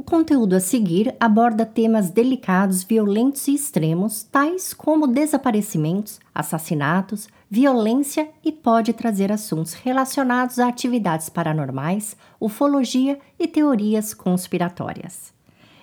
[0.00, 8.30] O conteúdo a seguir aborda temas delicados, violentos e extremos, tais como desaparecimentos, assassinatos, violência
[8.42, 15.34] e pode trazer assuntos relacionados a atividades paranormais, ufologia e teorias conspiratórias.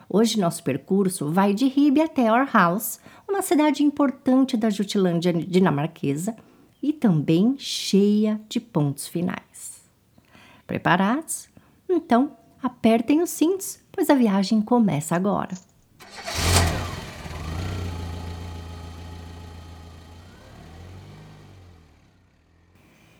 [0.09, 6.35] Hoje nosso percurso vai de Ribe até Aarhus, uma cidade importante da Jutlândia dinamarquesa
[6.83, 9.72] e também cheia de pontos finais.
[10.67, 11.49] Preparados?
[11.89, 15.55] Então, apertem os cintos, pois a viagem começa agora.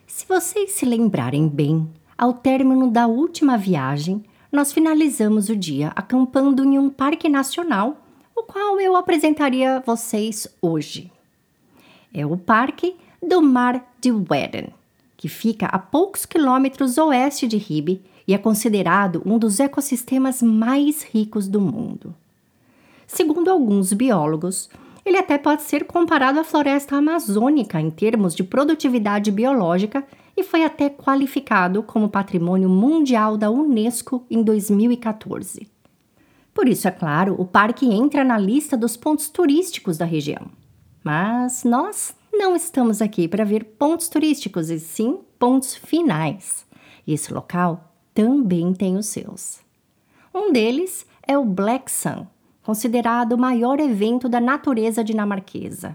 [0.07, 6.65] Se vocês se lembrarem bem, ao término da última viagem, nós finalizamos o dia acampando
[6.65, 11.11] em um parque nacional, o qual eu apresentaria a vocês hoje.
[12.15, 14.73] É o Parque do Mar de Weden
[15.23, 21.05] que fica a poucos quilômetros oeste de Ribe e é considerado um dos ecossistemas mais
[21.05, 22.13] ricos do mundo.
[23.07, 24.69] Segundo alguns biólogos,
[25.07, 30.05] ele até pode ser comparado à floresta amazônica em termos de produtividade biológica
[30.37, 35.69] e foi até qualificado como Patrimônio Mundial da Unesco em 2014.
[36.53, 40.51] Por isso, é claro, o parque entra na lista dos pontos turísticos da região.
[41.05, 46.65] Mas nós não estamos aqui para ver pontos turísticos, e sim pontos finais.
[47.07, 49.61] Esse local também tem os seus.
[50.35, 52.27] Um deles é o Black Sun,
[52.63, 55.95] considerado o maior evento da natureza dinamarquesa.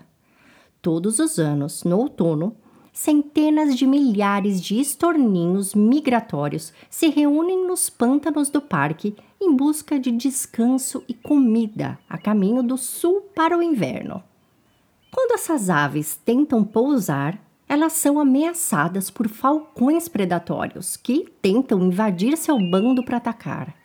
[0.82, 2.56] Todos os anos, no outono,
[2.94, 10.12] centenas de milhares de estorninhos migratórios se reúnem nos pântanos do parque em busca de
[10.12, 14.24] descanso e comida a caminho do sul para o inverno.
[15.12, 22.58] Quando essas aves tentam pousar, elas são ameaçadas por falcões predatórios que tentam invadir seu
[22.72, 23.76] bando para atacar.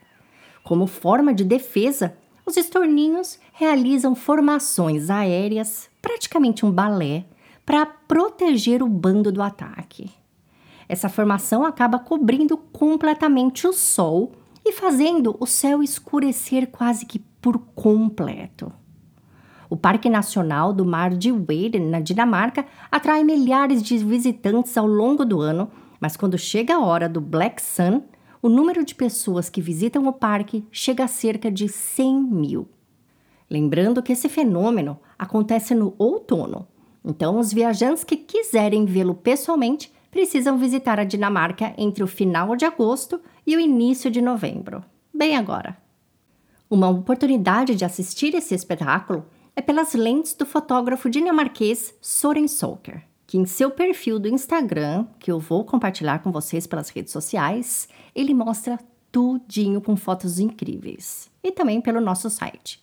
[0.62, 2.16] Como forma de defesa,
[2.46, 7.24] os estorninhos realizam formações aéreas, praticamente um balé,
[7.64, 10.10] para proteger o bando do ataque.
[10.88, 14.32] Essa formação acaba cobrindo completamente o sol
[14.64, 18.72] e fazendo o céu escurecer quase que por completo.
[19.72, 25.24] O Parque Nacional do Mar de Weiden, na Dinamarca, atrai milhares de visitantes ao longo
[25.24, 28.02] do ano, mas quando chega a hora do Black Sun,
[28.42, 32.68] o número de pessoas que visitam o parque chega a cerca de 100 mil.
[33.48, 36.68] Lembrando que esse fenômeno acontece no outono,
[37.02, 42.66] então os viajantes que quiserem vê-lo pessoalmente precisam visitar a Dinamarca entre o final de
[42.66, 44.84] agosto e o início de novembro.
[45.14, 45.78] Bem agora.
[46.68, 49.24] Uma oportunidade de assistir esse espetáculo
[49.54, 55.30] é pelas lentes do fotógrafo dinamarquês Soren Solker, que em seu perfil do Instagram, que
[55.30, 58.78] eu vou compartilhar com vocês pelas redes sociais, ele mostra
[59.10, 61.30] tudinho com fotos incríveis.
[61.44, 62.82] E também pelo nosso site.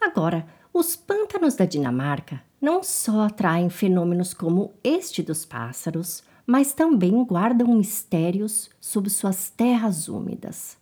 [0.00, 7.24] Agora, os pântanos da Dinamarca não só atraem fenômenos como este dos pássaros, mas também
[7.24, 10.76] guardam mistérios sob suas terras úmidas.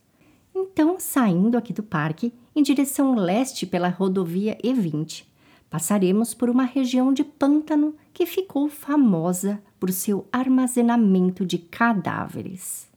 [0.53, 5.25] Então, saindo aqui do parque, em direção leste pela rodovia E20,
[5.69, 12.87] passaremos por uma região de pântano que ficou famosa por seu armazenamento de cadáveres.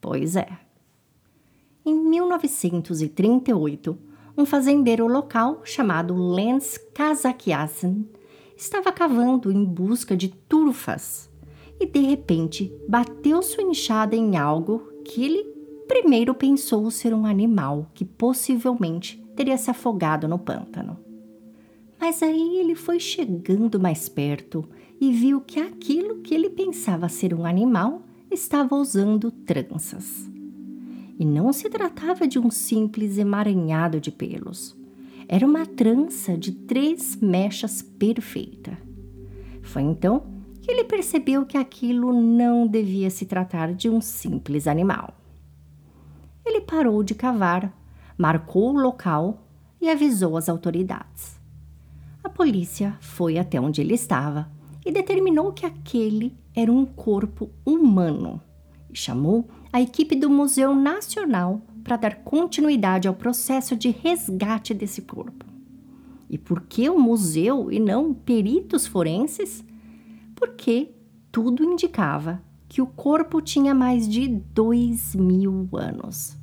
[0.00, 0.48] Pois é.
[1.84, 3.98] Em 1938,
[4.36, 8.08] um fazendeiro local chamado Lens Kazakiasen
[8.56, 11.28] estava cavando em busca de turfas
[11.80, 15.51] e de repente bateu sua enxada em algo que ele
[15.92, 20.98] primeiro pensou ser um animal que possivelmente teria se afogado no pântano.
[22.00, 24.66] Mas aí ele foi chegando mais perto
[24.98, 28.00] e viu que aquilo que ele pensava ser um animal
[28.30, 30.30] estava usando tranças.
[31.18, 34.74] E não se tratava de um simples emaranhado de pelos.
[35.28, 38.78] Era uma trança de três mechas perfeita.
[39.60, 40.22] Foi então
[40.62, 45.21] que ele percebeu que aquilo não devia se tratar de um simples animal.
[46.44, 47.72] Ele parou de cavar,
[48.16, 49.46] marcou o local
[49.80, 51.40] e avisou as autoridades.
[52.22, 54.50] A polícia foi até onde ele estava
[54.84, 58.40] e determinou que aquele era um corpo humano
[58.90, 65.02] e chamou a equipe do Museu Nacional para dar continuidade ao processo de resgate desse
[65.02, 65.46] corpo.
[66.28, 69.64] E por que o museu e não peritos forenses?
[70.34, 70.90] Porque
[71.30, 72.42] tudo indicava
[72.72, 76.38] que o corpo tinha mais de dois mil anos.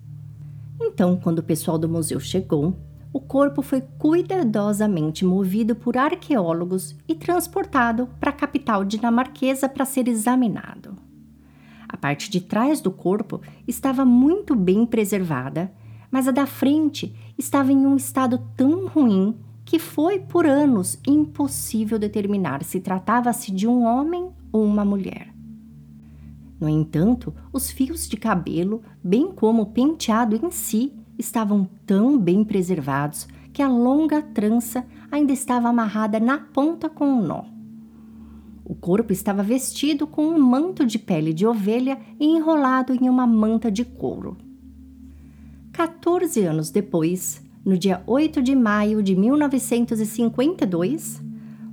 [0.79, 2.77] Então, quando o pessoal do museu chegou,
[3.11, 10.07] o corpo foi cuidadosamente movido por arqueólogos e transportado para a capital dinamarquesa para ser
[10.07, 10.95] examinado.
[11.87, 15.73] A parte de trás do corpo estava muito bem preservada,
[16.11, 19.35] mas a da frente estava em um estado tão ruim
[19.65, 25.38] que foi por anos impossível determinar se tratava-se de um homem ou uma mulher.
[26.59, 32.43] No entanto, os fios de cabelo, bem como o penteado em si, estavam tão bem
[32.43, 37.45] preservados que a longa trança ainda estava amarrada na ponta com um nó.
[38.65, 43.25] O corpo estava vestido com um manto de pele de ovelha e enrolado em uma
[43.25, 44.37] manta de couro.
[45.71, 51.23] 14 anos depois, no dia 8 de maio de 1952,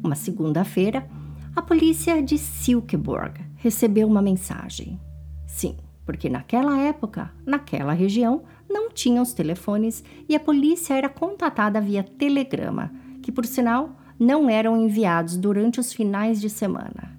[0.03, 1.07] uma segunda-feira,
[1.55, 5.01] a polícia de Silkeborg recebeu uma mensagem.
[5.47, 11.81] Sim, porque naquela época, naquela região, não tinham os telefones e a polícia era contatada
[11.81, 12.93] via telegrama,
[13.23, 17.19] que por sinal não eram enviados durante os finais de semana.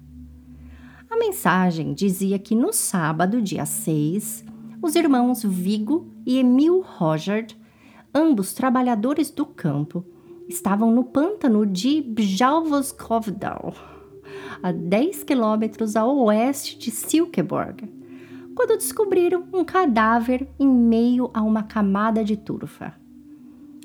[1.10, 4.44] A mensagem dizia que no sábado, dia 6,
[4.80, 7.46] os irmãos Vigo e Emil Roger,
[8.14, 10.04] ambos trabalhadores do campo,
[10.48, 13.74] estavam no pântano de Bjalvoskovdal,
[14.62, 17.88] a 10 quilômetros a oeste de Silkeborg,
[18.54, 22.94] quando descobriram um cadáver em meio a uma camada de turfa.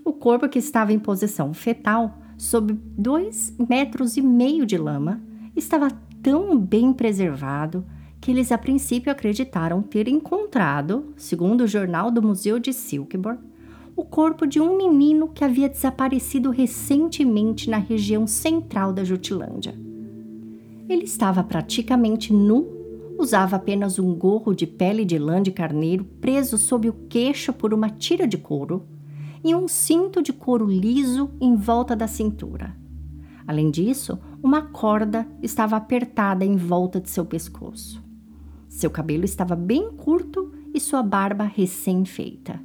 [0.04, 5.22] O corpo, que estava em posição fetal, sob dois metros e meio de lama,
[5.56, 5.90] estava
[6.22, 7.86] tão bem preservado
[8.20, 13.40] que eles a princípio acreditaram ter encontrado, segundo o jornal do Museu de Silkeborg,
[13.96, 19.93] o corpo de um menino que havia desaparecido recentemente na região central da Jutlândia.
[20.88, 22.84] Ele estava praticamente nu
[23.18, 27.74] Usava apenas um gorro de pele de lã de carneiro preso sob o queixo por
[27.74, 28.86] uma tira de couro
[29.44, 32.76] e um cinto de couro liso em volta da cintura.
[33.46, 38.02] Além disso, uma corda estava apertada em volta de seu pescoço.
[38.68, 42.60] Seu cabelo estava bem curto e sua barba recém-feita.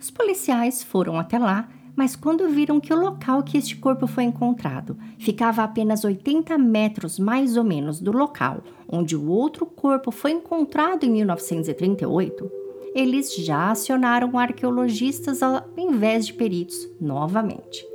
[0.00, 4.24] Os policiais foram até lá mas quando viram que o local que este corpo foi
[4.24, 10.10] encontrado ficava a apenas 80 metros mais ou menos do local onde o outro corpo
[10.10, 12.50] foi encontrado em 1938,
[12.94, 17.86] eles já acionaram arqueologistas ao invés de peritos novamente.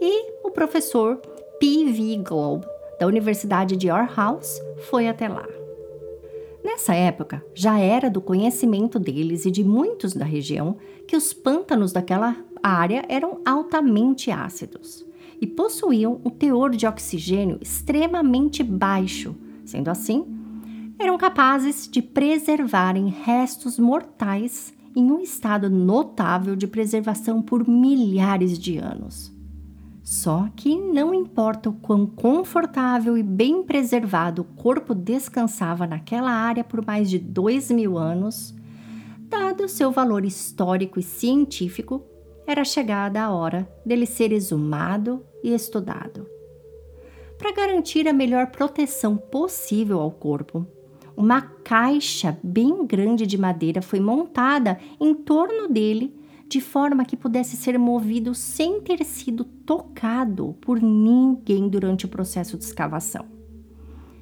[0.00, 1.16] E o professor
[1.58, 2.18] P.V.
[2.18, 2.64] Globe,
[3.00, 5.46] da Universidade de Aarhus, foi até lá.
[6.62, 10.76] Nessa época, já era do conhecimento deles e de muitos da região
[11.08, 15.04] que os pântanos daquela área eram altamente ácidos
[15.40, 19.34] e possuíam um teor de oxigênio extremamente baixo.
[19.64, 20.24] Sendo assim,
[20.98, 28.78] eram capazes de preservarem restos mortais em um estado notável de preservação por milhares de
[28.78, 29.30] anos.
[30.02, 36.62] Só que não importa o quão confortável e bem preservado o corpo descansava naquela área
[36.62, 38.54] por mais de dois mil anos,
[39.28, 42.04] dado seu valor histórico e científico,
[42.46, 46.26] era chegada a hora dele ser exumado e estudado.
[47.36, 50.66] Para garantir a melhor proteção possível ao corpo,
[51.16, 56.14] uma caixa bem grande de madeira foi montada em torno dele
[56.48, 62.56] de forma que pudesse ser movido sem ter sido tocado por ninguém durante o processo
[62.56, 63.26] de escavação.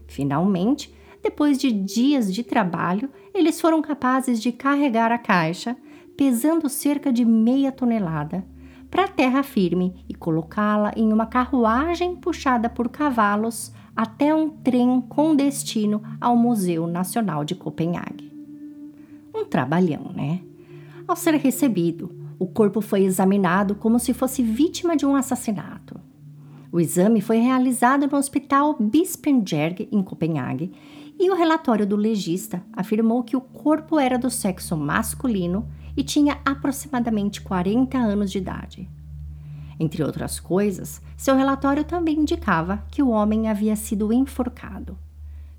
[0.07, 5.77] Finalmente, depois de dias de trabalho, eles foram capazes de carregar a caixa
[6.17, 8.45] pesando cerca de meia tonelada,
[8.91, 15.35] para terra firme e colocá-la em uma carruagem puxada por cavalos até um trem com
[15.35, 18.33] destino ao Museu Nacional de Copenhague.
[19.35, 20.41] Um trabalhão, né?
[21.09, 26.01] Ao ser recebido, o corpo foi examinado como se fosse vítima de um assassinato.
[26.71, 30.73] O exame foi realizado no Hospital Bispensberg, em Copenhague,
[31.19, 36.39] E o relatório do legista afirmou que o corpo era do sexo masculino e tinha
[36.45, 38.89] aproximadamente 40 anos de idade.
[39.79, 44.97] Entre outras coisas, seu relatório também indicava que o homem havia sido enforcado.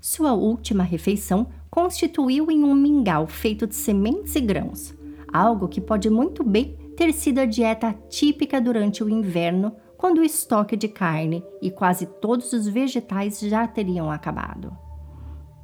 [0.00, 4.94] Sua última refeição constituiu em um mingau feito de sementes e grãos,
[5.32, 10.24] algo que pode muito bem ter sido a dieta típica durante o inverno, quando o
[10.24, 14.76] estoque de carne e quase todos os vegetais já teriam acabado.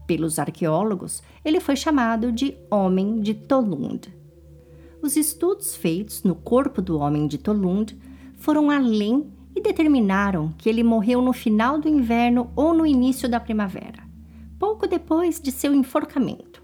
[0.06, 4.21] Pelos arqueólogos, ele foi chamado de Homem de Tolund.
[5.02, 7.98] Os estudos feitos no corpo do Homem de Tolund
[8.36, 13.40] foram além e determinaram que ele morreu no final do inverno ou no início da
[13.40, 14.08] primavera,
[14.60, 16.62] pouco depois de seu enforcamento.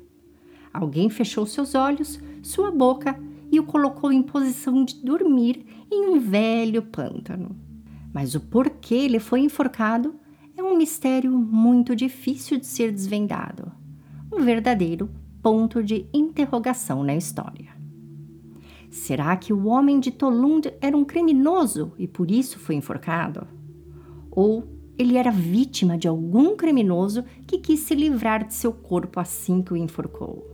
[0.73, 6.21] Alguém fechou seus olhos, sua boca e o colocou em posição de dormir em um
[6.21, 7.57] velho pântano.
[8.15, 10.15] Mas o porquê ele foi enforcado
[10.57, 13.73] é um mistério muito difícil de ser desvendado.
[14.33, 15.11] Um verdadeiro
[15.43, 17.78] ponto de interrogação na história.
[18.91, 23.47] Será que o homem de Tolund era um criminoso e por isso foi enforcado?
[24.31, 24.65] Ou
[24.99, 29.73] ele era vítima de algum criminoso que quis se livrar de seu corpo assim que
[29.73, 30.47] o enforcou?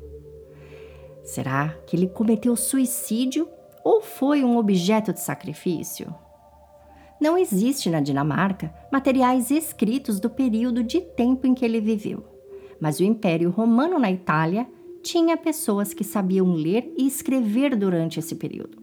[1.22, 3.48] Será que ele cometeu suicídio
[3.82, 6.14] ou foi um objeto de sacrifício?
[7.20, 12.24] Não existe na Dinamarca materiais escritos do período de tempo em que ele viveu,
[12.78, 14.66] mas o Império Romano na Itália
[15.04, 18.82] tinha pessoas que sabiam ler e escrever durante esse período.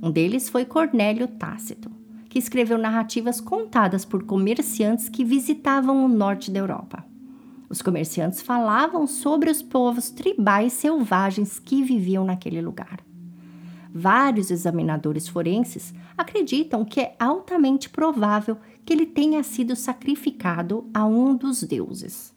[0.00, 1.90] Um deles foi Cornélio Tácito,
[2.28, 7.04] que escreveu narrativas contadas por comerciantes que visitavam o norte da Europa.
[7.70, 13.00] Os comerciantes falavam sobre os povos tribais selvagens que viviam naquele lugar.
[13.92, 21.34] Vários examinadores forenses acreditam que é altamente provável que ele tenha sido sacrificado a um
[21.34, 22.33] dos deuses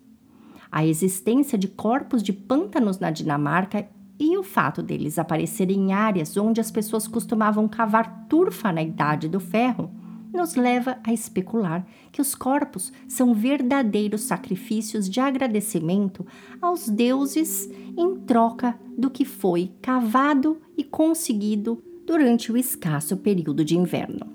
[0.71, 3.87] a existência de corpos de pântanos na Dinamarca
[4.19, 9.29] e o fato deles aparecerem em áreas onde as pessoas costumavam cavar turfa na Idade
[9.29, 9.91] do Ferro
[10.33, 16.25] nos leva a especular que os corpos são verdadeiros sacrifícios de agradecimento
[16.61, 23.77] aos deuses em troca do que foi cavado e conseguido durante o escasso período de
[23.77, 24.27] inverno.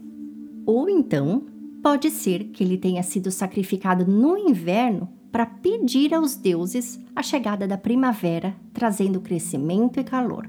[0.67, 1.47] Ou então,
[1.83, 7.67] pode ser que ele tenha sido sacrificado no inverno para pedir aos deuses a chegada
[7.67, 10.49] da primavera, trazendo crescimento e calor.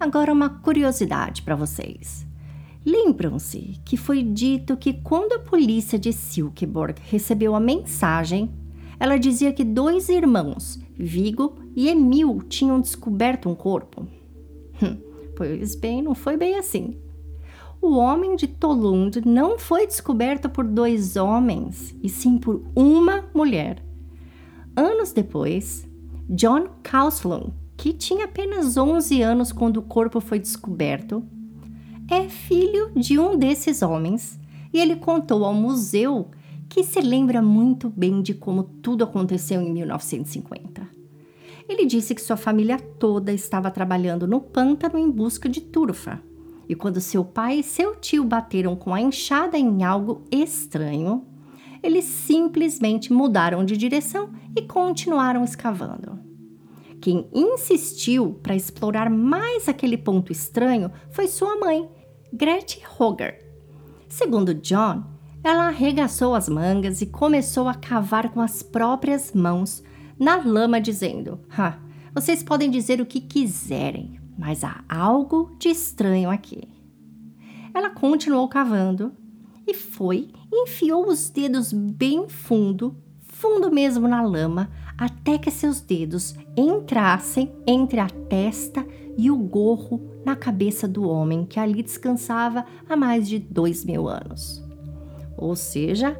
[0.00, 2.26] Agora, uma curiosidade para vocês.
[2.84, 8.50] Lembram-se que foi dito que quando a polícia de Silkeborg recebeu a mensagem,
[8.98, 14.08] ela dizia que dois irmãos, Vigo e Emil, tinham descoberto um corpo?
[14.82, 14.96] Hum,
[15.36, 16.96] pois bem, não foi bem assim.
[17.82, 23.82] O homem de Tolund não foi descoberto por dois homens, e sim por uma mulher.
[24.76, 25.84] Anos depois,
[26.30, 31.24] John Kauslund, que tinha apenas 11 anos quando o corpo foi descoberto,
[32.08, 34.38] é filho de um desses homens
[34.72, 36.28] e ele contou ao museu
[36.68, 40.88] que se lembra muito bem de como tudo aconteceu em 1950.
[41.68, 46.22] Ele disse que sua família toda estava trabalhando no pântano em busca de turfa
[46.72, 51.26] e quando seu pai e seu tio bateram com a enxada em algo estranho,
[51.82, 56.18] eles simplesmente mudaram de direção e continuaram escavando.
[56.98, 61.90] Quem insistiu para explorar mais aquele ponto estranho foi sua mãe,
[62.32, 63.44] Gretchen Hoger.
[64.08, 65.04] Segundo John,
[65.44, 69.82] ela arregaçou as mangas e começou a cavar com as próprias mãos
[70.18, 71.76] na lama, dizendo: ah,
[72.14, 76.68] Vocês podem dizer o que quiserem, mas há algo de estranho aqui.
[77.74, 79.12] Ela continuou cavando
[79.66, 86.34] e foi enfiou os dedos bem fundo, fundo mesmo na lama, até que seus dedos
[86.56, 88.86] entrassem entre a testa
[89.16, 94.08] e o gorro na cabeça do homem que ali descansava há mais de dois mil
[94.08, 94.62] anos.
[95.36, 96.12] Ou seja,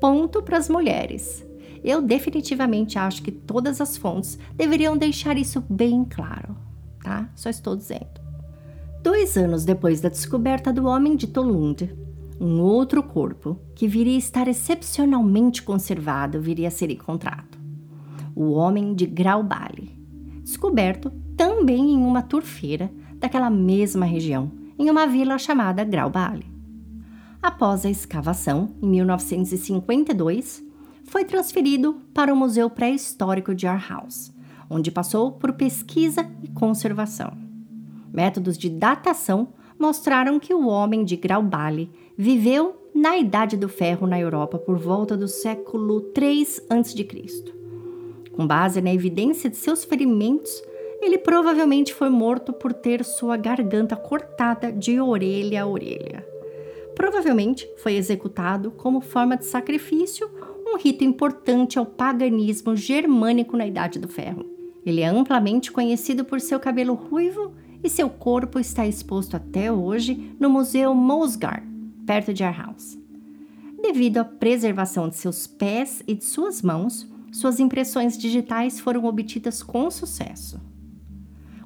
[0.00, 1.44] ponto para as mulheres.
[1.82, 6.67] Eu definitivamente acho que todas as fontes deveriam deixar isso bem claro
[7.08, 7.30] tá?
[7.34, 8.20] Só estou dizendo.
[9.02, 11.90] Dois anos depois da descoberta do homem de Tolund,
[12.38, 17.58] um outro corpo, que viria a estar excepcionalmente conservado, viria a ser encontrado.
[18.36, 19.98] O homem de Graubale,
[20.42, 26.46] descoberto também em uma turfeira daquela mesma região, em uma vila chamada Graubale.
[27.42, 30.62] Após a escavação, em 1952,
[31.04, 34.32] foi transferido para o Museu Pré-Histórico de Aarhus,
[34.70, 37.32] onde passou por pesquisa e conservação.
[38.12, 39.48] Métodos de datação
[39.78, 45.16] mostraram que o homem de Graubale viveu na Idade do Ferro na Europa por volta
[45.16, 47.06] do século 3 a.C.
[48.32, 50.62] Com base na evidência de seus ferimentos,
[51.00, 56.26] ele provavelmente foi morto por ter sua garganta cortada de orelha a orelha.
[56.94, 60.28] Provavelmente foi executado como forma de sacrifício,
[60.66, 64.57] um rito importante ao paganismo germânico na Idade do Ferro.
[64.84, 70.34] Ele é amplamente conhecido por seu cabelo ruivo e seu corpo está exposto até hoje
[70.38, 71.66] no Museu Mosgard,
[72.06, 72.98] perto de Aarhus.
[73.80, 79.62] Devido à preservação de seus pés e de suas mãos, suas impressões digitais foram obtidas
[79.62, 80.60] com sucesso.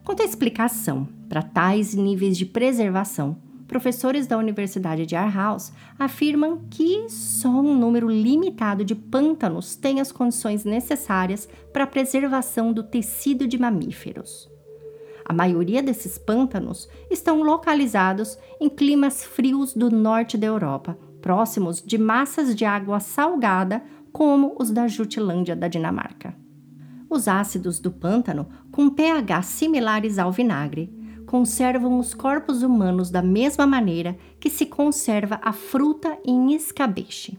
[0.05, 3.37] Quanto à explicação para tais níveis de preservação,
[3.73, 10.13] professores da Universidade de Aarhus afirmam que só um número limitado de pântanos tem as
[10.13, 14.47] condições necessárias para a preservação do tecido de mamíferos.
[15.25, 21.97] A maioria desses pântanos estão localizados em climas frios do norte da Europa, próximos de
[21.97, 26.37] massas de água salgada, como os da Jutlândia da Dinamarca.
[27.09, 30.93] Os ácidos do pântano, com pH similares ao vinagre,
[31.33, 37.39] conservam os corpos humanos da mesma maneira que se conserva a fruta em escabeche.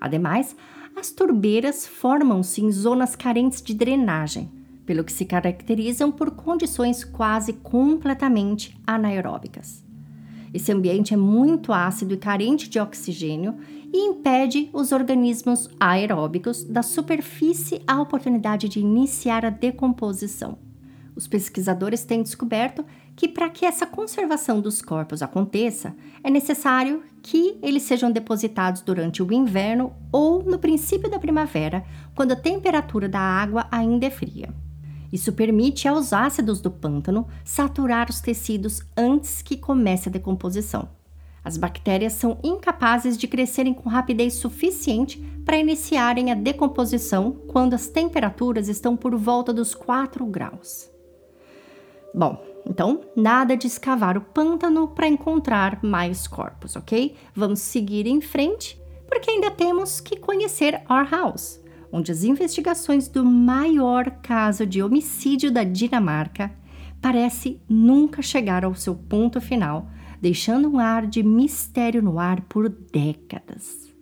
[0.00, 0.56] Ademais,
[0.96, 4.50] as turbeiras formam-se em zonas carentes de drenagem,
[4.84, 9.84] pelo que se caracterizam por condições quase completamente anaeróbicas.
[10.52, 13.54] Esse ambiente é muito ácido e carente de oxigênio
[13.92, 20.58] e impede os organismos aeróbicos da superfície a oportunidade de iniciar a decomposição.
[21.16, 22.84] Os pesquisadores têm descoberto
[23.16, 29.22] que, para que essa conservação dos corpos aconteça, é necessário que eles sejam depositados durante
[29.22, 34.52] o inverno ou no princípio da primavera, quando a temperatura da água ainda é fria.
[35.12, 40.88] Isso permite aos ácidos do pântano saturar os tecidos antes que comece a decomposição.
[41.44, 47.86] As bactérias são incapazes de crescerem com rapidez suficiente para iniciarem a decomposição quando as
[47.86, 50.90] temperaturas estão por volta dos 4 graus.
[52.14, 57.14] Bom, então nada de escavar o pântano para encontrar mais corpos, ok?
[57.34, 63.24] Vamos seguir em frente, porque ainda temos que conhecer Our House onde as investigações do
[63.24, 66.52] maior caso de homicídio da Dinamarca
[67.00, 69.88] parece nunca chegar ao seu ponto final,
[70.20, 73.93] deixando um ar de mistério no ar por décadas.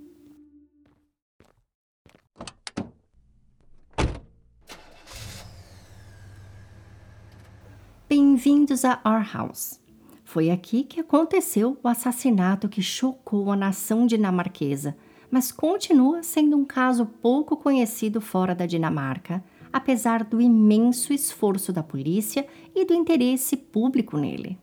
[8.32, 9.78] Bem-vindos a Our House.
[10.24, 14.96] Foi aqui que aconteceu o assassinato que chocou a nação dinamarquesa
[15.30, 21.82] mas continua sendo um caso pouco conhecido fora da Dinamarca, apesar do imenso esforço da
[21.82, 24.58] polícia e do interesse público nele.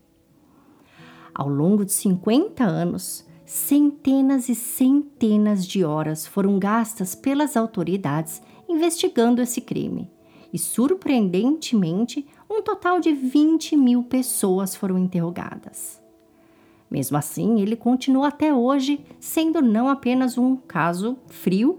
[1.32, 9.44] Ao longo de 50 anos, centenas e centenas de horas foram gastas pelas autoridades investigando
[9.44, 10.10] esse crime,
[10.52, 16.02] e surpreendentemente, um total de 20 mil pessoas foram interrogadas.
[16.90, 21.78] Mesmo assim, ele continua até hoje sendo não apenas um caso frio,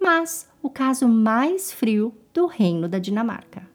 [0.00, 3.68] mas o caso mais frio do Reino da Dinamarca.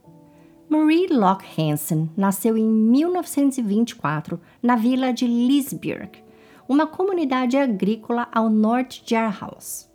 [0.69, 6.23] Marie Locke Hansen nasceu em 1924 na vila de Lisbjerg,
[6.67, 9.89] uma comunidade agrícola ao norte de Aarhus.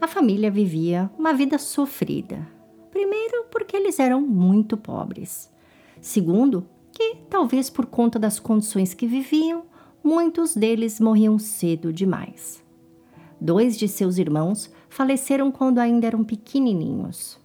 [0.00, 2.57] A família vivia uma vida sofrida.
[2.90, 5.50] Primeiro, porque eles eram muito pobres.
[6.00, 9.64] Segundo, que talvez por conta das condições que viviam,
[10.02, 12.62] muitos deles morriam cedo demais.
[13.40, 17.38] Dois de seus irmãos faleceram quando ainda eram pequenininhos.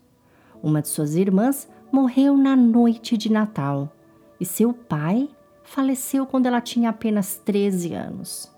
[0.62, 3.94] Uma de suas irmãs morreu na noite de Natal
[4.40, 5.30] e seu pai
[5.64, 8.53] faleceu quando ela tinha apenas 13 anos.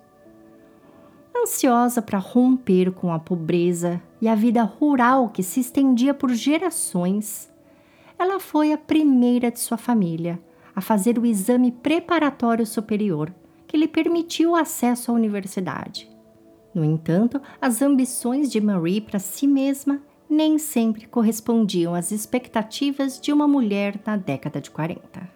[1.46, 7.54] Ansiosa para romper com a pobreza e a vida rural que se estendia por gerações,
[8.18, 10.42] ela foi a primeira de sua família
[10.76, 13.32] a fazer o exame preparatório superior
[13.68, 16.10] que lhe permitiu acesso à universidade.
[16.74, 23.32] No entanto, as ambições de Marie para si mesma nem sempre correspondiam às expectativas de
[23.32, 25.30] uma mulher na década de 40.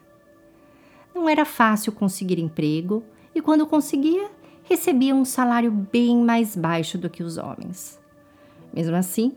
[1.13, 3.04] Não era fácil conseguir emprego
[3.36, 4.38] e, quando conseguia,
[4.69, 7.99] recebia um salário bem mais baixo do que os homens.
[8.71, 9.34] Mesmo assim,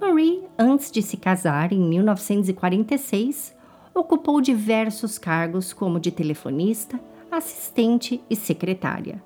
[0.00, 3.54] Marie, antes de se casar em 1946,
[3.94, 6.98] ocupou diversos cargos como de telefonista,
[7.30, 9.22] assistente e secretária.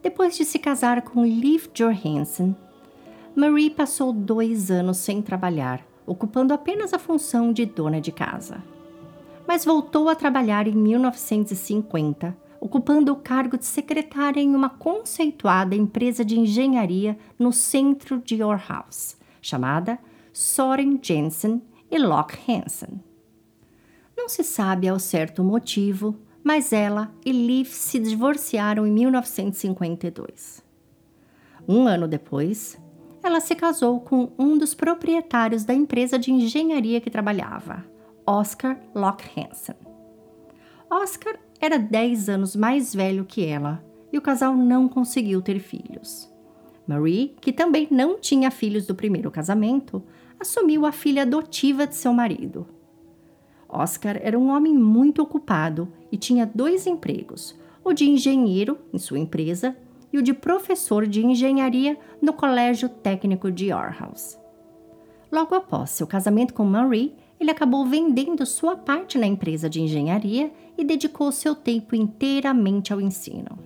[0.00, 2.54] Depois de se casar com Liv Johansen,
[3.34, 8.62] Marie passou dois anos sem trabalhar, ocupando apenas a função de dona de casa.
[9.48, 16.24] Mas voltou a trabalhar em 1950, ocupando o cargo de secretária em uma conceituada empresa
[16.24, 19.98] de engenharia no centro de Aarhus, chamada
[20.32, 23.00] Soren Jensen e Locke Hansen.
[24.16, 30.64] Não se sabe ao certo o motivo, mas ela e Liv se divorciaram em 1952.
[31.68, 32.78] Um ano depois,
[33.22, 37.84] ela se casou com um dos proprietários da empresa de engenharia que trabalhava,
[38.24, 39.74] Oscar Locke Hansen.
[40.88, 46.32] Oscar era 10 anos mais velho que ela e o casal não conseguiu ter filhos.
[46.86, 50.02] Marie, que também não tinha filhos do primeiro casamento,
[50.38, 52.66] assumiu a filha adotiva de seu marido.
[53.68, 59.18] Oscar era um homem muito ocupado e tinha dois empregos: o de engenheiro em sua
[59.18, 59.76] empresa
[60.12, 64.38] e o de professor de engenharia no Colégio Técnico de Orhaus.
[65.30, 70.50] Logo após seu casamento com Marie, ele acabou vendendo sua parte na empresa de engenharia
[70.76, 73.58] e dedicou seu tempo inteiramente ao ensino.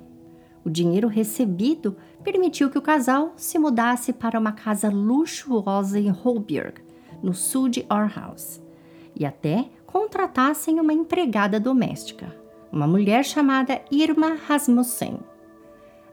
[0.64, 6.83] O dinheiro recebido permitiu que o casal se mudasse para uma casa luxuosa em Holberg,
[7.22, 8.61] no sul de Orhaus,
[9.14, 12.35] e até contratassem uma empregada doméstica,
[12.70, 15.18] uma mulher chamada Irma Rasmussen.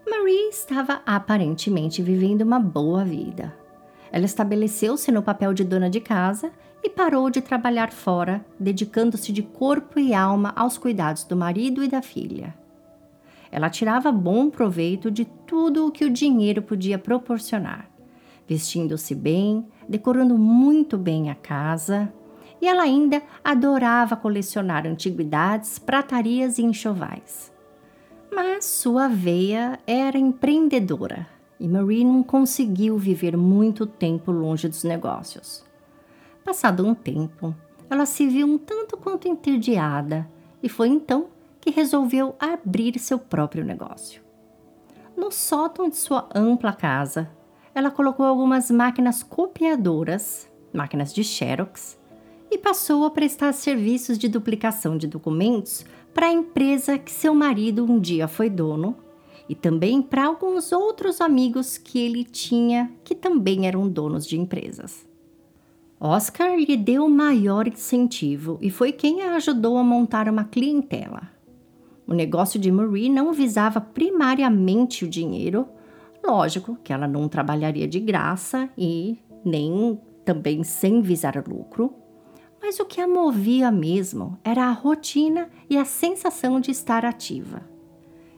[0.09, 3.53] Marie estava aparentemente vivendo uma boa vida.
[4.11, 6.51] Ela estabeleceu-se no papel de dona de casa
[6.83, 11.87] e parou de trabalhar fora, dedicando-se de corpo e alma aos cuidados do marido e
[11.87, 12.55] da filha.
[13.51, 17.89] Ela tirava bom proveito de tudo o que o dinheiro podia proporcionar,
[18.47, 22.11] vestindo-se bem, decorando muito bem a casa,
[22.61, 27.51] e ela ainda adorava colecionar antiguidades, pratarias e enxovais.
[28.33, 31.27] Mas sua veia era empreendedora
[31.59, 35.65] e Marie não conseguiu viver muito tempo longe dos negócios.
[36.47, 37.53] Passado um tempo,
[37.89, 40.25] ela se viu um tanto quanto entediada
[40.63, 41.27] e foi então
[41.59, 44.21] que resolveu abrir seu próprio negócio.
[45.13, 47.29] No sótão de sua ampla casa,
[47.75, 51.99] ela colocou algumas máquinas copiadoras, máquinas de Xerox,
[52.49, 57.83] e passou a prestar serviços de duplicação de documentos para a empresa que seu marido
[57.83, 58.95] um dia foi dono
[59.49, 65.06] e também para alguns outros amigos que ele tinha que também eram donos de empresas.
[65.99, 71.29] Oscar lhe deu o maior incentivo e foi quem a ajudou a montar uma clientela.
[72.05, 75.67] O negócio de Marie não visava primariamente o dinheiro,
[76.23, 81.93] lógico que ela não trabalharia de graça e nem também sem visar lucro,
[82.61, 87.61] mas o que a movia mesmo era a rotina e a sensação de estar ativa.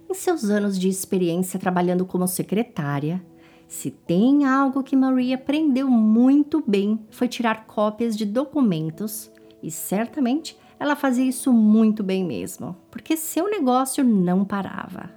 [0.09, 3.23] Em seus anos de experiência trabalhando como secretária,
[3.69, 10.57] se tem algo que Marie aprendeu muito bem foi tirar cópias de documentos e certamente
[10.79, 15.11] ela fazia isso muito bem mesmo, porque seu negócio não parava.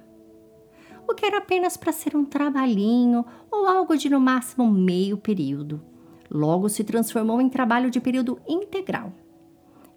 [1.07, 5.81] O que era apenas para ser um trabalhinho ou algo de no máximo meio período,
[6.29, 9.11] logo se transformou em trabalho de período integral.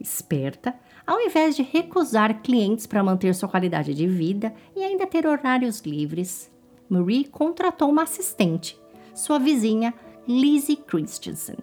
[0.01, 0.75] Esperta,
[1.07, 5.81] ao invés de recusar clientes para manter sua qualidade de vida e ainda ter horários
[5.81, 6.51] livres,
[6.89, 8.81] Marie contratou uma assistente,
[9.15, 9.95] sua vizinha
[10.27, 11.57] Lizzie Christensen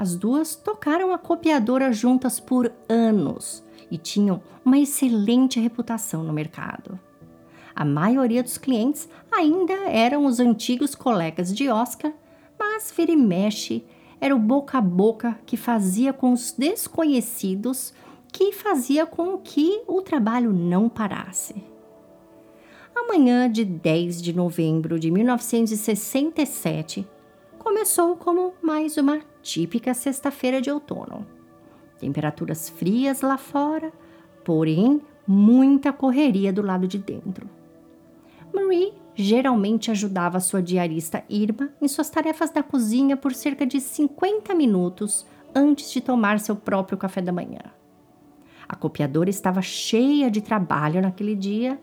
[0.00, 6.98] as duas tocaram a copiadora juntas por anos e tinham uma excelente reputação no mercado.
[7.76, 12.14] A maioria dos clientes ainda eram os antigos colegas de Oscar,
[12.58, 13.84] mas vira e mexe
[14.18, 17.92] era o boca a boca que fazia com os desconhecidos
[18.32, 21.69] que fazia com que o trabalho não parasse.
[23.02, 27.08] Amanhã de 10 de novembro de 1967
[27.58, 31.26] começou como mais uma típica sexta-feira de outono.
[31.98, 33.90] Temperaturas frias lá fora,
[34.44, 37.48] porém muita correria do lado de dentro.
[38.52, 44.54] Marie geralmente ajudava sua diarista Irma em suas tarefas da cozinha por cerca de 50
[44.54, 47.62] minutos antes de tomar seu próprio café da manhã.
[48.68, 51.80] A copiadora estava cheia de trabalho naquele dia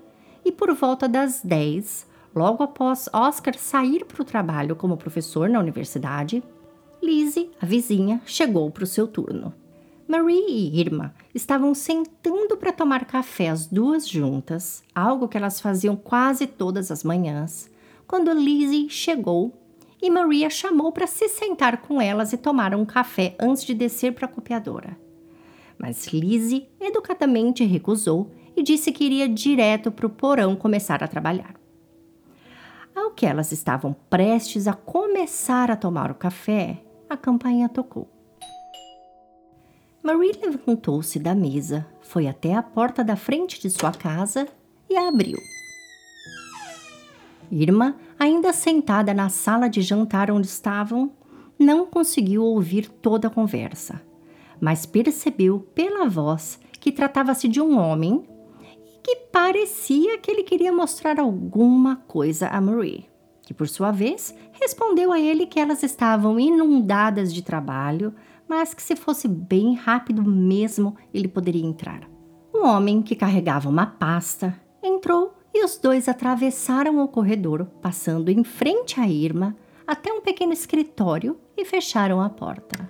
[0.47, 5.59] e por volta das 10, logo após Oscar sair para o trabalho como professor na
[5.59, 6.41] universidade,
[7.03, 9.53] Lizzie, a vizinha, chegou para o seu turno.
[10.07, 15.97] Marie e Irma estavam sentando para tomar café as duas juntas, algo que elas faziam
[15.97, 17.69] quase todas as manhãs,
[18.07, 19.53] quando Lizzie chegou
[20.01, 24.13] e Maria chamou para se sentar com elas e tomar um café antes de descer
[24.13, 24.97] para a copiadora.
[25.77, 31.53] Mas Lizzie educadamente recusou e disse que iria direto para o porão começar a trabalhar.
[32.95, 38.09] Ao que elas estavam prestes a começar a tomar o café, a campainha tocou.
[40.01, 44.47] Marie levantou-se da mesa, foi até a porta da frente de sua casa
[44.89, 45.37] e a abriu.
[47.51, 51.11] Irma, ainda sentada na sala de jantar onde estavam,
[51.59, 54.01] não conseguiu ouvir toda a conversa,
[54.59, 58.25] mas percebeu pela voz que tratava-se de um homem
[59.07, 63.05] que parecia que ele queria mostrar alguma coisa a Marie,
[63.41, 68.13] que por sua vez respondeu a ele que elas estavam inundadas de trabalho,
[68.49, 72.01] mas que se fosse bem rápido mesmo ele poderia entrar.
[72.53, 78.43] Um homem que carregava uma pasta entrou e os dois atravessaram o corredor, passando em
[78.43, 79.55] frente à Irma
[79.87, 82.89] até um pequeno escritório e fecharam a porta.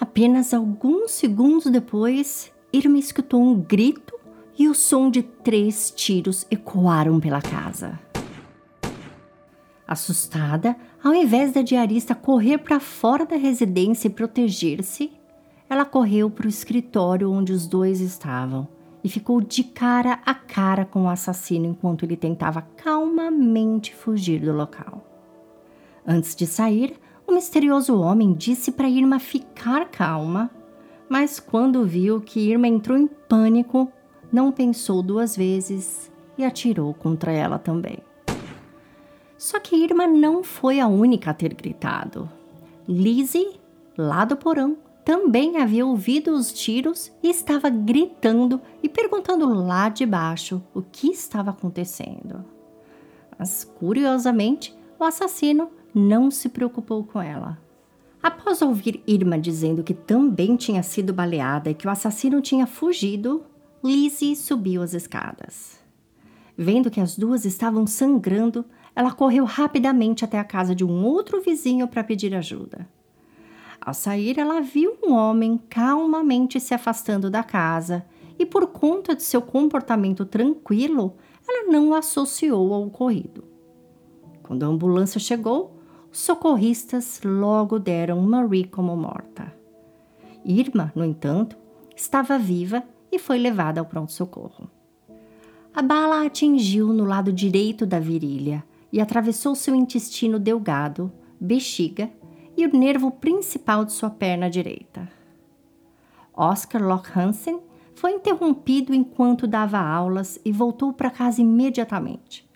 [0.00, 4.13] Apenas alguns segundos depois, Irma escutou um grito
[4.58, 7.98] e o som de três tiros ecoaram pela casa.
[9.86, 15.12] Assustada, ao invés da diarista correr para fora da residência e proteger-se,
[15.68, 18.66] ela correu para o escritório onde os dois estavam
[19.02, 24.52] e ficou de cara a cara com o assassino enquanto ele tentava calmamente fugir do
[24.52, 25.04] local.
[26.06, 30.50] Antes de sair, o misterioso homem disse para Irma ficar calma,
[31.08, 33.92] mas quando viu que Irma entrou em pânico,
[34.34, 37.98] não pensou duas vezes e atirou contra ela também.
[39.38, 42.28] Só que Irma não foi a única a ter gritado.
[42.88, 43.60] Lizzie,
[43.96, 50.04] lá do porão, também havia ouvido os tiros e estava gritando e perguntando lá de
[50.04, 52.44] baixo o que estava acontecendo.
[53.38, 57.56] Mas, curiosamente, o assassino não se preocupou com ela.
[58.20, 63.44] Após ouvir Irma dizendo que também tinha sido baleada e que o assassino tinha fugido,
[63.84, 65.78] Lizzie subiu as escadas.
[66.56, 68.64] Vendo que as duas estavam sangrando,
[68.96, 72.88] ela correu rapidamente até a casa de um outro vizinho para pedir ajuda.
[73.78, 78.06] Ao sair, ela viu um homem calmamente se afastando da casa
[78.38, 81.16] e, por conta de seu comportamento tranquilo,
[81.46, 83.44] ela não o associou ao ocorrido.
[84.42, 85.78] Quando a ambulância chegou,
[86.10, 89.54] os socorristas logo deram Marie como morta.
[90.42, 91.54] Irma, no entanto,
[91.94, 92.82] estava viva
[93.14, 94.68] e foi levada ao pronto-socorro.
[95.72, 102.10] A bala atingiu no lado direito da virilha e atravessou seu intestino delgado, bexiga
[102.56, 105.08] e o nervo principal de sua perna direita.
[106.32, 107.60] Oscar Locke Hansen
[107.94, 112.48] foi interrompido enquanto dava aulas e voltou para casa imediatamente.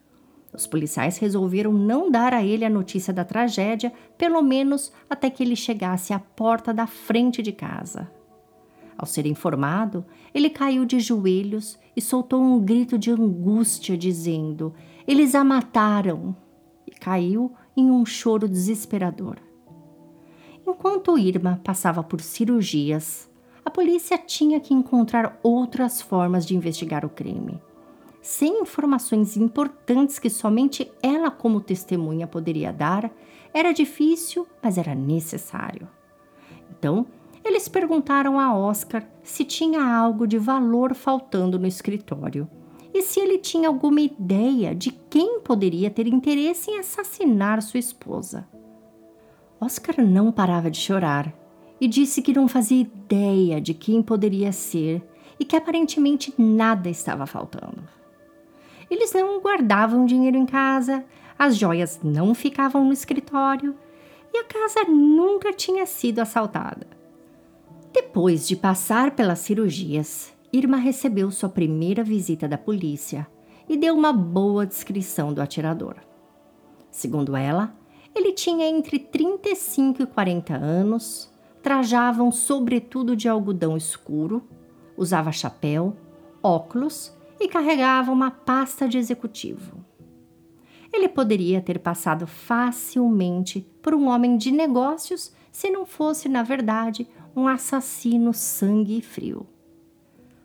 [0.52, 5.42] Os policiais resolveram não dar a ele a notícia da tragédia, pelo menos até que
[5.42, 8.17] ele chegasse à porta da frente de casa.
[8.98, 14.74] Ao ser informado, ele caiu de joelhos e soltou um grito de angústia, dizendo:
[15.06, 16.36] Eles a mataram!
[16.84, 19.36] E caiu em um choro desesperador.
[20.66, 23.30] Enquanto Irma passava por cirurgias,
[23.64, 27.62] a polícia tinha que encontrar outras formas de investigar o crime.
[28.20, 33.10] Sem informações importantes que somente ela, como testemunha, poderia dar,
[33.54, 35.88] era difícil, mas era necessário.
[36.70, 37.06] Então,
[37.48, 42.48] eles perguntaram a Oscar se tinha algo de valor faltando no escritório
[42.92, 48.46] e se ele tinha alguma ideia de quem poderia ter interesse em assassinar sua esposa.
[49.60, 51.32] Oscar não parava de chorar
[51.80, 55.02] e disse que não fazia ideia de quem poderia ser
[55.40, 57.82] e que aparentemente nada estava faltando.
[58.90, 61.04] Eles não guardavam dinheiro em casa,
[61.38, 63.74] as joias não ficavam no escritório
[64.32, 66.97] e a casa nunca tinha sido assaltada.
[67.92, 73.26] Depois de passar pelas cirurgias, Irma recebeu sua primeira visita da polícia
[73.68, 75.96] e deu uma boa descrição do atirador.
[76.90, 77.74] Segundo ela,
[78.14, 81.30] ele tinha entre 35 e 40 anos,
[81.62, 84.42] trajava um sobretudo de algodão escuro,
[84.96, 85.96] usava chapéu,
[86.42, 89.84] óculos e carregava uma pasta de executivo.
[90.92, 97.06] Ele poderia ter passado facilmente por um homem de negócios se não fosse, na verdade,
[97.38, 99.46] um assassino sangue frio.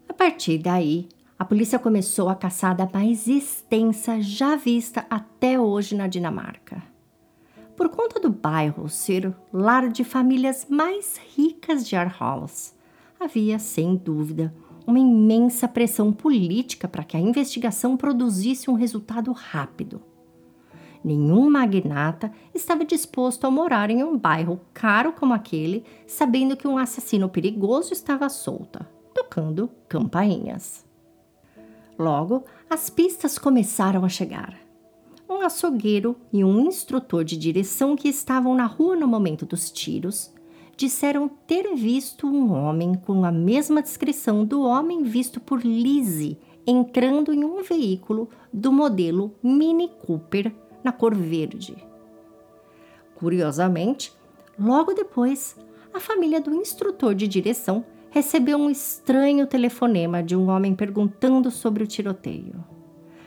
[0.07, 6.05] A partir daí, a polícia começou a caçada mais extensa já vista até hoje na
[6.05, 6.83] Dinamarca.
[7.75, 12.75] Por conta do bairro ser lar de famílias mais ricas de Aarhus,
[13.19, 14.53] havia, sem dúvida,
[14.85, 19.99] uma imensa pressão política para que a investigação produzisse um resultado rápido.
[21.03, 26.77] Nenhum magnata estava disposto a morar em um bairro caro como aquele, sabendo que um
[26.77, 30.85] assassino perigoso estava solta, tocando campainhas.
[31.99, 34.63] Logo, as pistas começaram a chegar
[35.33, 40.31] um açougueiro e um instrutor de direção que estavam na rua no momento dos tiros
[40.75, 47.33] disseram ter visto um homem com a mesma descrição do homem visto por Lizzie entrando
[47.33, 51.75] em um veículo do modelo Mini Cooper na cor verde.
[53.15, 54.13] Curiosamente,
[54.59, 55.57] Logo depois,
[55.91, 61.83] a família do instrutor de direção recebeu um estranho telefonema de um homem perguntando sobre
[61.83, 62.63] o tiroteio.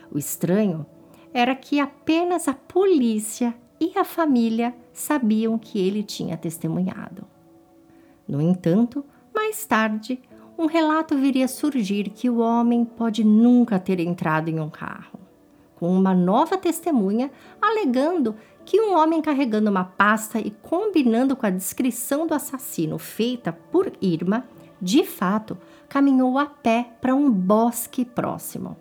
[0.09, 0.85] O estranho
[1.33, 7.27] era que apenas a polícia e a família sabiam que ele tinha testemunhado.
[8.25, 9.03] No entanto,
[9.35, 10.21] mais tarde,
[10.57, 15.19] um relato viria surgir que o homem pode nunca ter entrado em um carro,
[15.79, 18.35] com uma nova testemunha alegando
[18.65, 23.91] que um homem carregando uma pasta e combinando com a descrição do assassino feita por
[24.01, 24.45] Irma,
[24.81, 28.75] de fato, caminhou a pé para um bosque próximo.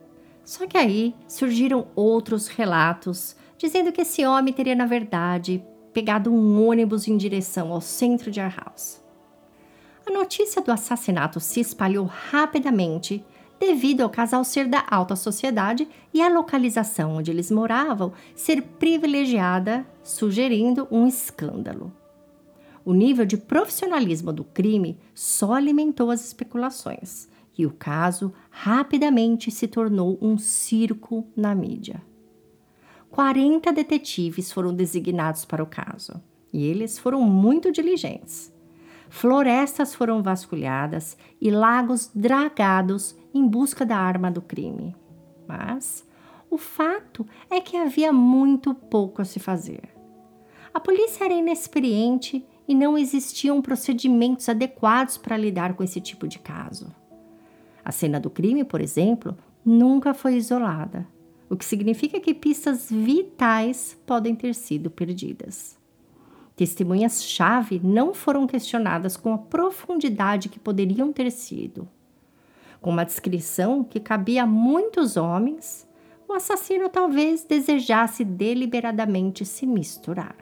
[0.44, 6.66] Só que aí surgiram outros relatos dizendo que esse homem teria, na verdade, pegado um
[6.68, 9.00] ônibus em direção ao centro de Aarhus.
[10.06, 13.24] A notícia do assassinato se espalhou rapidamente
[13.58, 19.86] devido ao casal ser da alta sociedade e a localização onde eles moravam ser privilegiada,
[20.02, 21.92] sugerindo um escândalo.
[22.84, 29.66] O nível de profissionalismo do crime só alimentou as especulações e o caso rapidamente se
[29.66, 32.02] tornou um circo na mídia.
[33.10, 38.54] 40 detetives foram designados para o caso e eles foram muito diligentes
[39.08, 44.94] florestas foram vasculhadas e lagos dragados em busca da arma do crime.
[45.46, 46.06] Mas
[46.50, 49.88] o fato é que havia muito pouco a se fazer.
[50.72, 56.38] A polícia era inexperiente e não existiam procedimentos adequados para lidar com esse tipo de
[56.38, 56.94] caso.
[57.84, 61.06] A cena do crime, por exemplo, nunca foi isolada,
[61.48, 65.78] o que significa que pistas vitais podem ter sido perdidas.
[66.56, 71.86] Testemunhas-chave não foram questionadas com a profundidade que poderiam ter sido.
[72.80, 75.86] Com uma descrição que cabia a muitos homens,
[76.26, 80.36] o assassino talvez desejasse deliberadamente se misturar.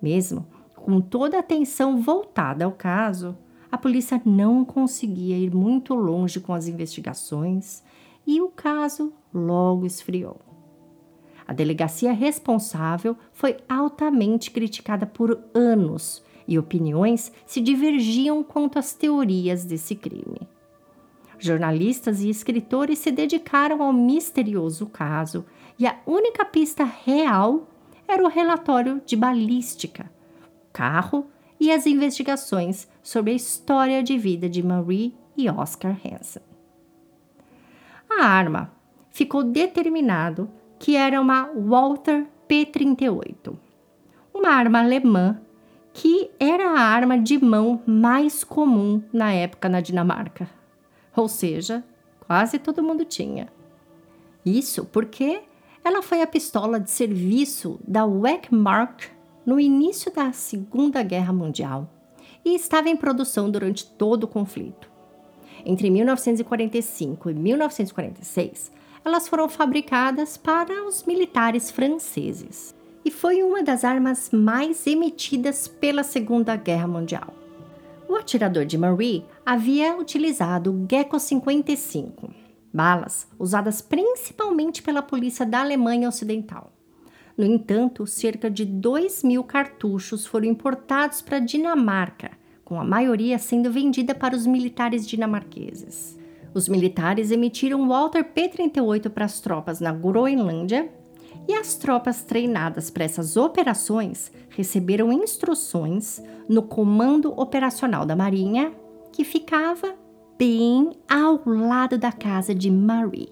[0.00, 3.36] Mesmo com toda a atenção voltada ao caso,
[3.70, 7.82] a polícia não conseguia ir muito longe com as investigações
[8.26, 10.47] e o caso logo esfriou.
[11.48, 19.64] A delegacia responsável foi altamente criticada por anos e opiniões se divergiam quanto às teorias
[19.64, 20.46] desse crime.
[21.38, 25.46] Jornalistas e escritores se dedicaram ao misterioso caso
[25.78, 27.66] e a única pista real
[28.06, 30.10] era o relatório de balística,
[30.44, 31.26] o carro
[31.58, 36.42] e as investigações sobre a história de vida de Marie e Oscar Hansen.
[38.10, 38.72] A arma
[39.10, 43.54] ficou determinado que era uma Walter P38,
[44.32, 45.40] uma arma alemã
[45.92, 50.48] que era a arma de mão mais comum na época na Dinamarca.
[51.16, 51.82] Ou seja,
[52.20, 53.48] quase todo mundo tinha.
[54.46, 55.42] Isso porque
[55.84, 59.10] ela foi a pistola de serviço da Weckmark
[59.44, 61.90] no início da Segunda Guerra Mundial
[62.44, 64.88] e estava em produção durante todo o conflito.
[65.64, 68.70] Entre 1945 e 1946,
[69.08, 76.02] elas foram fabricadas para os militares franceses e foi uma das armas mais emitidas pela
[76.02, 77.34] Segunda Guerra Mundial.
[78.06, 82.30] O atirador de Marie havia utilizado o Gecko 55,
[82.70, 86.70] balas usadas principalmente pela polícia da Alemanha Ocidental.
[87.34, 93.38] No entanto, cerca de 2 mil cartuchos foram importados para a Dinamarca, com a maioria
[93.38, 96.17] sendo vendida para os militares dinamarqueses.
[96.58, 100.90] Os militares emitiram o Walter P-38 para as tropas na Groenlândia
[101.46, 108.72] e as tropas treinadas para essas operações receberam instruções no Comando Operacional da Marinha,
[109.12, 109.94] que ficava
[110.36, 113.30] bem ao lado da casa de Marie,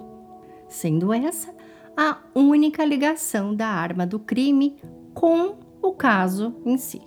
[0.68, 1.52] sendo essa
[1.96, 4.76] a única ligação da arma do crime
[5.12, 7.02] com o caso em si.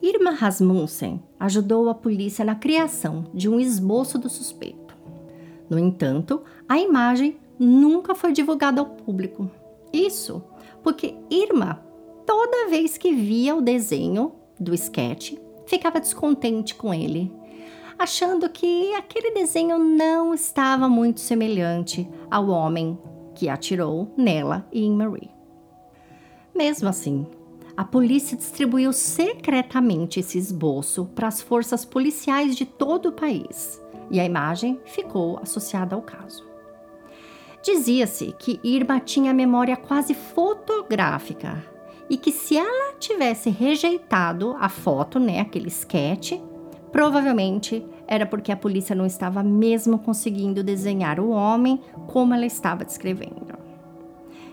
[0.00, 4.79] Irma Rasmussen ajudou a polícia na criação de um esboço do suspeito.
[5.70, 9.48] No entanto, a imagem nunca foi divulgada ao público.
[9.92, 10.42] Isso
[10.82, 11.84] porque Irma,
[12.26, 15.34] toda vez que via o desenho do sketch,
[15.66, 17.32] ficava descontente com ele,
[17.98, 22.98] achando que aquele desenho não estava muito semelhante ao homem
[23.34, 25.30] que atirou nela e em Marie.
[26.54, 27.26] Mesmo assim,
[27.76, 33.79] a polícia distribuiu secretamente esse esboço para as forças policiais de todo o país
[34.10, 36.48] e a imagem ficou associada ao caso.
[37.62, 41.62] Dizia-se que Irma tinha memória quase fotográfica
[42.08, 46.32] e que se ela tivesse rejeitado a foto, né, aquele sketch,
[46.90, 52.84] provavelmente era porque a polícia não estava mesmo conseguindo desenhar o homem como ela estava
[52.84, 53.58] descrevendo.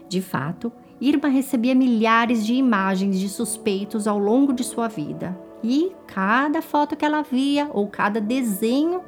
[0.07, 5.91] De fato, Irma recebia milhares de imagens de suspeitos ao longo de sua vida e
[6.07, 9.01] cada foto que ela via ou cada desenho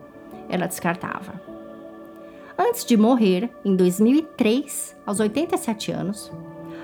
[0.50, 1.40] ela descartava.
[2.58, 6.30] Antes de morrer, em 2003, aos 87 anos,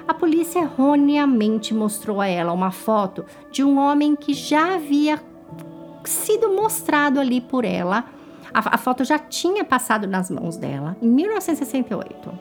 [0.08, 5.22] a polícia erroneamente mostrou a ela uma foto de um homem que já havia
[6.06, 8.06] sido mostrado ali por ela.
[8.54, 12.32] A, a foto já tinha passado nas mãos dela em 1968.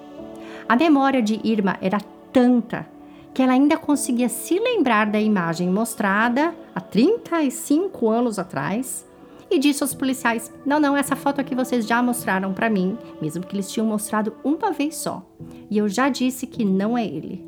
[0.68, 1.99] A memória de Irma era
[2.33, 2.87] tanta
[3.33, 9.05] que ela ainda conseguia se lembrar da imagem mostrada há 35 anos atrás
[9.51, 13.45] e disse aos policiais: Não, não, essa foto aqui vocês já mostraram para mim, mesmo
[13.45, 15.24] que eles tinham mostrado uma vez só.
[15.70, 17.45] E eu já disse que não é ele.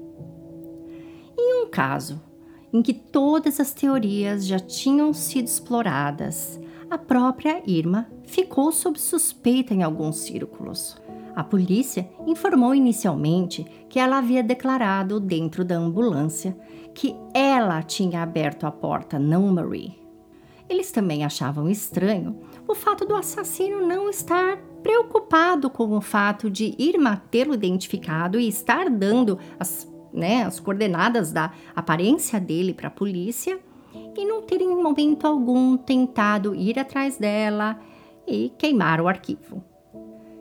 [1.39, 2.21] Em um caso
[2.73, 9.75] em que todas as teorias já tinham sido exploradas, a própria Irma ficou sob suspeita
[9.75, 10.97] em alguns círculos.
[11.35, 16.57] A polícia informou inicialmente que ela havia declarado dentro da ambulância
[16.95, 20.06] que ela tinha aberto a porta, não Marie.
[20.69, 26.75] Eles também achavam estranho o fato do assassino não estar preocupado com o fato de
[26.79, 32.91] Irma tê-lo identificado e estar dando as, né, as coordenadas da aparência dele para a
[32.91, 33.59] polícia
[34.17, 37.79] e não ter em momento algum tentado ir atrás dela
[38.27, 39.63] e queimar o arquivo.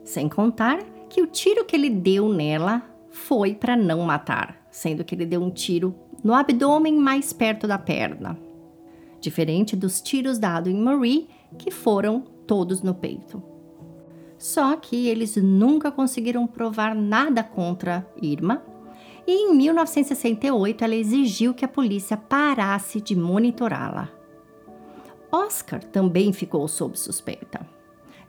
[0.04, 5.14] Sem contar que o tiro que ele deu nela foi para não matar, sendo que
[5.14, 8.45] ele deu um tiro no abdômen mais perto da perna
[9.26, 13.42] diferente dos tiros dados em Marie, que foram todos no peito.
[14.38, 18.64] Só que eles nunca conseguiram provar nada contra Irma,
[19.26, 24.10] e em 1968 ela exigiu que a polícia parasse de monitorá-la.
[25.32, 27.68] Oscar também ficou sob suspeita.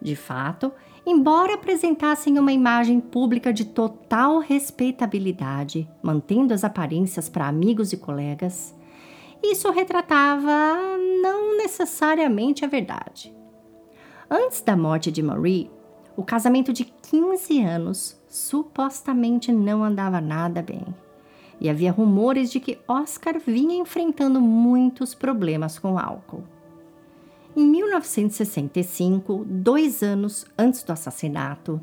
[0.01, 0.73] De fato,
[1.05, 8.75] embora apresentassem uma imagem pública de total respeitabilidade, mantendo as aparências para amigos e colegas,
[9.43, 13.34] isso retratava não necessariamente a verdade.
[14.30, 15.70] Antes da morte de Marie,
[16.16, 20.84] o casamento de 15 anos supostamente não andava nada bem.
[21.61, 26.45] E havia rumores de que Oscar vinha enfrentando muitos problemas com álcool.
[27.55, 31.80] Em 1965, dois anos antes do assassinato,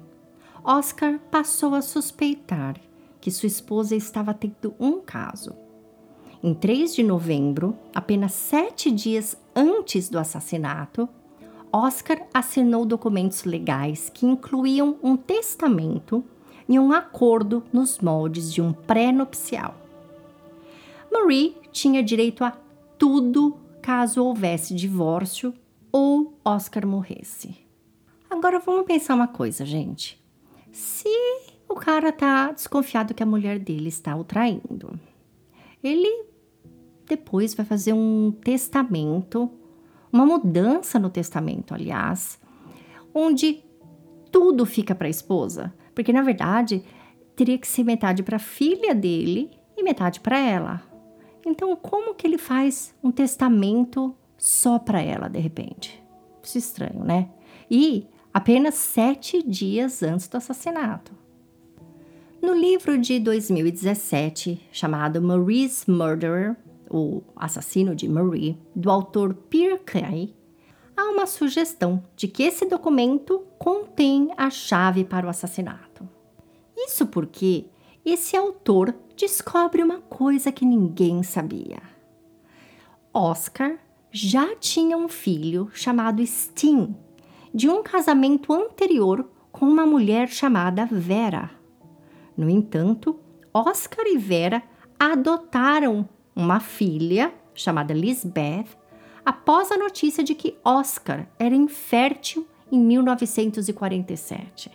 [0.63, 2.75] Oscar passou a suspeitar
[3.19, 5.62] que sua esposa estava tendo um caso.
[6.45, 11.07] Em 3 de novembro, apenas sete dias antes do assassinato,
[11.71, 16.21] Oscar assinou documentos legais que incluíam um testamento
[16.67, 19.73] e um acordo nos moldes de um pré-nupcial.
[21.09, 22.51] Marie tinha direito a
[22.97, 25.53] tudo caso houvesse divórcio
[25.93, 27.55] ou Oscar morresse.
[28.29, 30.21] Agora vamos pensar uma coisa, gente.
[30.73, 31.07] Se
[31.69, 34.99] o cara tá desconfiado que a mulher dele está o traindo,
[35.81, 36.32] ele
[37.07, 39.49] depois vai fazer um testamento,
[40.11, 42.39] uma mudança no testamento, aliás,
[43.13, 43.63] onde
[44.31, 46.83] tudo fica para a esposa, porque na verdade
[47.35, 50.81] teria que ser metade para a filha dele e metade para ela.
[51.45, 56.01] Então, como que ele faz um testamento só para ela de repente?
[56.41, 57.29] Isso é estranho, né?
[57.69, 61.11] E apenas sete dias antes do assassinato.
[62.41, 66.57] No livro de 2017, chamado Marie's Murderer,
[66.93, 70.35] o assassino de Marie, do autor Pierre Clay,
[70.95, 76.07] há uma sugestão de que esse documento contém a chave para o assassinato.
[76.77, 77.65] Isso porque
[78.05, 81.81] esse autor descobre uma coisa que ninguém sabia.
[83.11, 83.79] Oscar
[84.11, 86.95] já tinha um filho chamado Steen,
[87.51, 91.49] de um casamento anterior com uma mulher chamada Vera.
[92.37, 93.19] No entanto,
[93.51, 94.61] Oscar e Vera
[94.99, 98.67] adotaram uma filha chamada Lisbeth
[99.25, 104.71] após a notícia de que Oscar era infértil em 1947.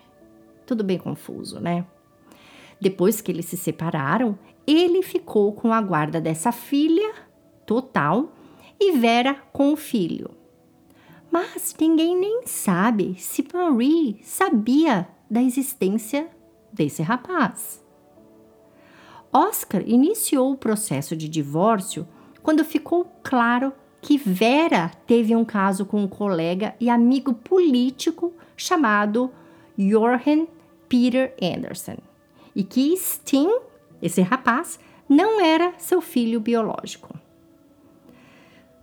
[0.67, 1.85] Tudo bem confuso, né?
[2.81, 7.15] Depois que eles se separaram, ele ficou com a guarda dessa filha
[7.67, 8.33] total
[8.79, 10.31] e Vera com o filho.
[11.31, 16.29] Mas ninguém nem sabe se Marie sabia da existência
[16.73, 17.85] desse rapaz.
[19.33, 22.07] Oscar iniciou o processo de divórcio
[22.43, 29.31] quando ficou claro que Vera teve um caso com um colega e amigo político chamado
[29.77, 30.47] Johan
[30.89, 31.99] Peter Anderson
[32.55, 33.61] e que Steen,
[34.01, 37.19] esse rapaz, não era seu filho biológico.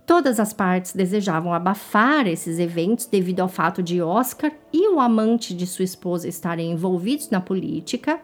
[0.06, 5.52] Todas as partes desejavam abafar esses eventos devido ao fato de Oscar e o amante
[5.52, 8.20] de sua esposa estarem envolvidos na política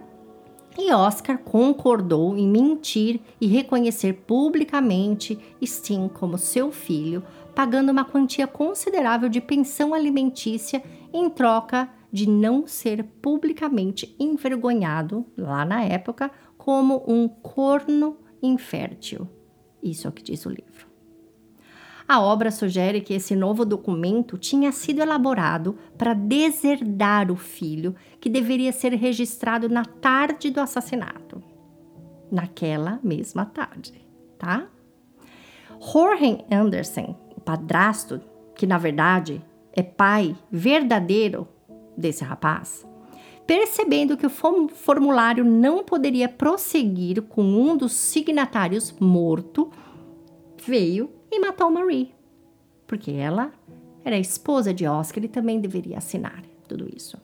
[0.79, 7.23] E Oscar concordou em mentir e reconhecer publicamente Sting como seu filho,
[7.55, 15.65] pagando uma quantia considerável de pensão alimentícia em troca de não ser publicamente envergonhado, lá
[15.65, 19.29] na época, como um corno infértil.
[19.83, 20.92] Isso é o que diz o livro.
[22.13, 28.29] A obra sugere que esse novo documento tinha sido elaborado para deserdar o filho, que
[28.29, 31.43] deveria ser registrado na tarde do assassinato.
[32.31, 34.05] Naquela mesma tarde,
[34.39, 34.67] tá?
[35.81, 38.21] Jorge Anderson, o padrasto,
[38.55, 39.43] que na verdade
[39.73, 41.49] é pai verdadeiro
[41.97, 42.87] desse rapaz,
[43.47, 49.71] percebendo que o formulário não poderia prosseguir com um dos signatários morto,
[50.63, 52.15] veio e matou Marie,
[52.87, 53.53] porque ela
[54.05, 57.19] era esposa de Oscar e também deveria assinar tudo isso.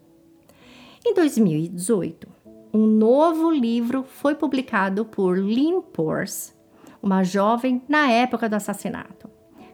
[1.04, 2.28] Em 2018,
[2.72, 6.56] um novo livro foi publicado por Lynn Pors,
[7.02, 9.28] uma jovem na época do assassinato.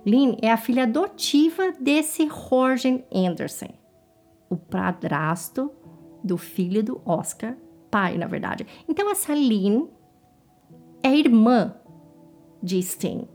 [0.05, 3.73] Lynn é a filha adotiva desse Jorge Anderson,
[4.51, 5.71] o padrasto
[6.23, 7.57] do filho do Oscar,
[7.91, 8.67] pai, na verdade.
[8.89, 9.87] Então, essa Lynn
[11.03, 11.75] é irmã
[12.63, 13.29] de Sting.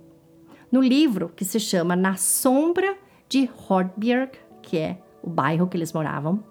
[0.71, 2.95] No livro, que se chama Na Sombra
[3.27, 6.43] de Hortberg, que é o bairro que eles moravam,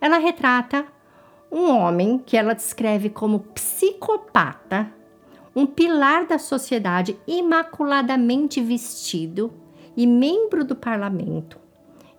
[0.00, 0.86] ela retrata
[1.50, 4.90] um homem que ela descreve como psicopata,
[5.54, 9.52] um pilar da sociedade imaculadamente vestido
[9.96, 11.58] e membro do parlamento,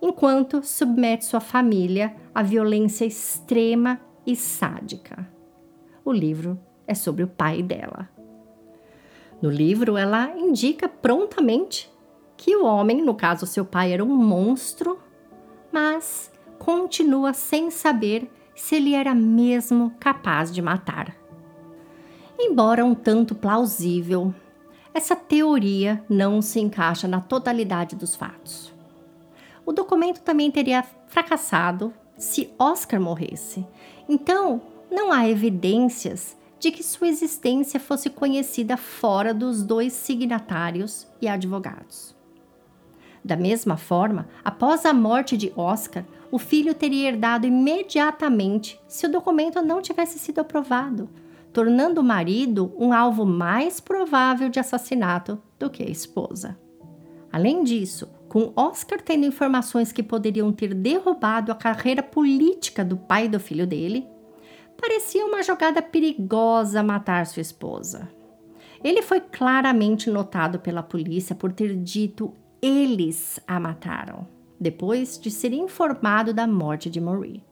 [0.02, 5.28] enquanto submete sua família à violência extrema e sádica.
[6.04, 8.19] O livro é sobre o pai dela.
[9.40, 11.90] No livro, ela indica prontamente
[12.36, 14.98] que o homem, no caso seu pai, era um monstro,
[15.72, 21.16] mas continua sem saber se ele era mesmo capaz de matar.
[22.38, 24.34] Embora um tanto plausível,
[24.92, 28.72] essa teoria não se encaixa na totalidade dos fatos.
[29.64, 33.66] O documento também teria fracassado se Oscar morresse.
[34.08, 34.60] Então,
[34.90, 42.14] não há evidências de que sua existência fosse conhecida fora dos dois signatários e advogados.
[43.24, 49.10] Da mesma forma, após a morte de Oscar, o filho teria herdado imediatamente se o
[49.10, 51.08] documento não tivesse sido aprovado,
[51.52, 56.58] tornando o marido um alvo mais provável de assassinato do que a esposa.
[57.32, 63.28] Além disso, com Oscar tendo informações que poderiam ter derrubado a carreira política do pai
[63.28, 64.06] do filho dele,
[64.80, 68.08] parecia uma jogada perigosa matar sua esposa.
[68.82, 74.26] Ele foi claramente notado pela polícia por ter dito eles a mataram,
[74.58, 77.44] depois de ser informado da morte de Marie.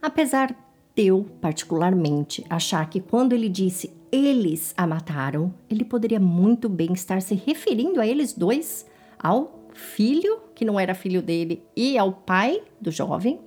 [0.00, 6.68] Apesar de eu, particularmente, achar que quando ele disse eles a mataram, ele poderia muito
[6.68, 8.84] bem estar se referindo a eles dois,
[9.18, 13.40] ao filho, que não era filho dele, e ao pai do jovem,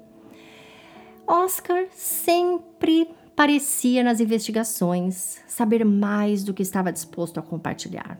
[1.27, 8.19] Oscar sempre parecia nas investigações saber mais do que estava disposto a compartilhar.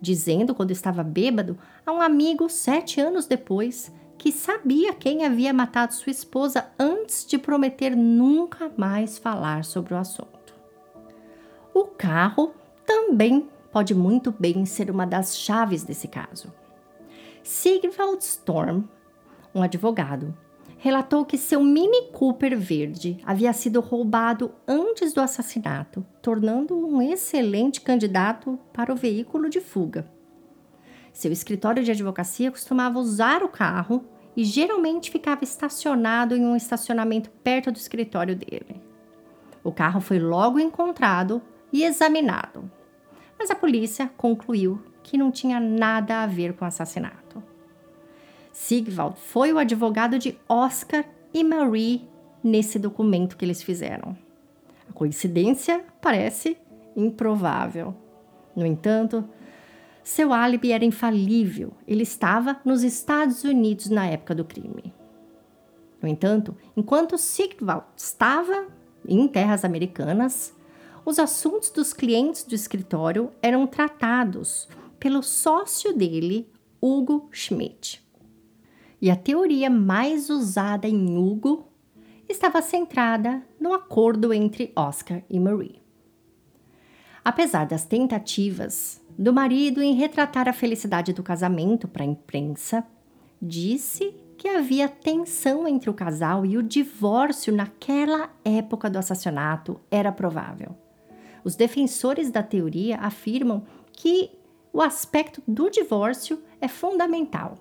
[0.00, 5.92] Dizendo, quando estava bêbado, a um amigo sete anos depois que sabia quem havia matado
[5.92, 10.54] sua esposa antes de prometer nunca mais falar sobre o assunto.
[11.74, 12.54] O carro
[12.86, 16.52] também pode muito bem ser uma das chaves desse caso.
[17.42, 18.84] Sigvald Storm,
[19.54, 20.34] um advogado,
[20.84, 27.80] relatou que seu Mini Cooper verde havia sido roubado antes do assassinato, tornando um excelente
[27.80, 30.06] candidato para o veículo de fuga.
[31.10, 34.04] Seu escritório de advocacia costumava usar o carro
[34.36, 38.82] e geralmente ficava estacionado em um estacionamento perto do escritório dele.
[39.62, 41.40] O carro foi logo encontrado
[41.72, 42.70] e examinado,
[43.38, 47.23] mas a polícia concluiu que não tinha nada a ver com o assassinato.
[48.54, 52.08] Sigvald foi o advogado de Oscar e Marie
[52.42, 54.16] nesse documento que eles fizeram.
[54.88, 56.56] A coincidência parece
[56.96, 57.96] improvável.
[58.54, 59.28] No entanto,
[60.04, 61.72] seu álibi era infalível.
[61.86, 64.94] Ele estava nos Estados Unidos na época do crime.
[66.00, 68.68] No entanto, enquanto Sigvald estava
[69.06, 70.54] em terras americanas,
[71.04, 74.68] os assuntos dos clientes do escritório eram tratados
[75.00, 76.48] pelo sócio dele,
[76.80, 78.03] Hugo Schmidt.
[79.04, 81.68] E a teoria mais usada em Hugo
[82.26, 85.82] estava centrada no acordo entre Oscar e Marie.
[87.22, 92.82] Apesar das tentativas do marido em retratar a felicidade do casamento para a imprensa,
[93.42, 100.10] disse que havia tensão entre o casal e o divórcio naquela época do assassinato era
[100.10, 100.74] provável.
[101.44, 104.30] Os defensores da teoria afirmam que
[104.72, 107.58] o aspecto do divórcio é fundamental,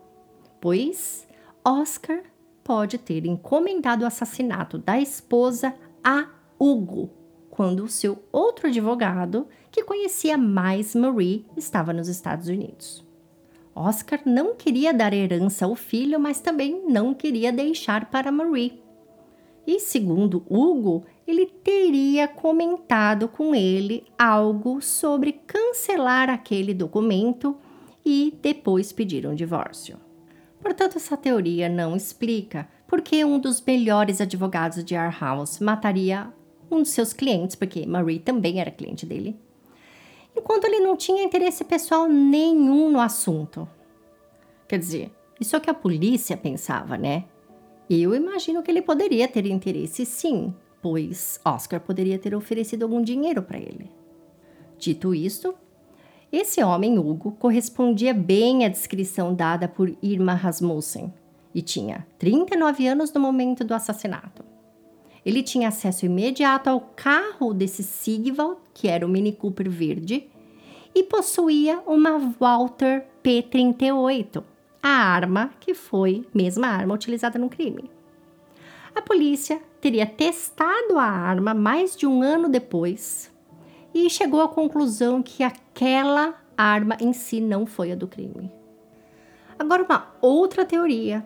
[0.62, 1.28] pois
[1.66, 2.24] Oscar
[2.62, 6.28] pode ter encomendado o assassinato da esposa a
[6.60, 7.10] Hugo,
[7.50, 13.06] quando o seu outro advogado, que conhecia mais Marie, estava nos Estados Unidos.
[13.74, 18.82] Oscar não queria dar herança ao filho, mas também não queria deixar para Marie.
[19.66, 27.56] E segundo Hugo, ele teria comentado com ele algo sobre cancelar aquele documento
[28.06, 30.03] e depois pedir um divórcio.
[30.64, 36.32] Portanto, essa teoria não explica por que um dos melhores advogados de Our House mataria
[36.72, 39.38] um de seus clientes, porque Marie também era cliente dele,
[40.36, 43.68] enquanto ele não tinha interesse pessoal nenhum no assunto.
[44.66, 47.26] Quer dizer, isso é o que a polícia pensava, né?
[47.90, 53.44] Eu imagino que ele poderia ter interesse sim, pois Oscar poderia ter oferecido algum dinheiro
[53.44, 53.92] para ele.
[54.78, 55.54] Dito isto,
[56.36, 61.14] esse homem, Hugo, correspondia bem à descrição dada por Irma Rasmussen
[61.54, 64.44] e tinha 39 anos no momento do assassinato.
[65.24, 70.28] Ele tinha acesso imediato ao carro desse Sigvald, que era o Mini Cooper verde,
[70.96, 74.44] e possuía uma Walter P38,
[74.82, 77.92] a arma que foi mesma arma utilizada no crime.
[78.96, 83.32] A polícia teria testado a arma mais de um ano depois
[83.94, 88.52] e chegou à conclusão que aquela arma em si não foi a do crime.
[89.58, 91.26] Agora, uma outra teoria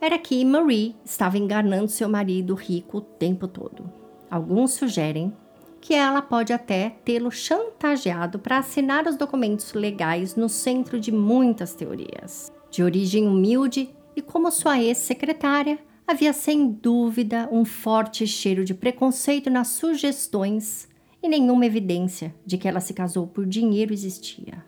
[0.00, 3.90] era que Marie estava enganando seu marido rico o tempo todo.
[4.30, 5.32] Alguns sugerem
[5.80, 11.74] que ela pode até tê-lo chantageado para assinar os documentos legais no centro de muitas
[11.74, 12.52] teorias.
[12.70, 19.48] De origem humilde e como sua ex-secretária, havia sem dúvida um forte cheiro de preconceito
[19.48, 20.88] nas sugestões
[21.22, 24.64] e nenhuma evidência de que ela se casou por dinheiro existia.